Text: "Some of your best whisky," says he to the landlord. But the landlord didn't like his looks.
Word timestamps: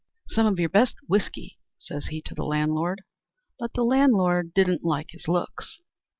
"Some 0.29 0.47
of 0.47 0.59
your 0.59 0.67
best 0.69 0.95
whisky," 1.07 1.59
says 1.77 2.07
he 2.07 2.23
to 2.23 2.33
the 2.33 2.43
landlord. 2.43 3.03
But 3.59 3.73
the 3.75 3.83
landlord 3.83 4.51
didn't 4.55 4.83
like 4.83 5.11
his 5.11 5.27
looks. 5.27 5.79